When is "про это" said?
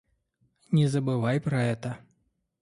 1.39-1.99